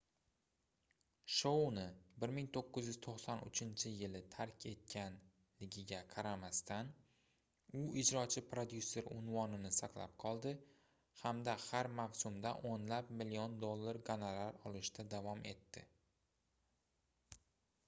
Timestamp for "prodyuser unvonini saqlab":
8.53-10.15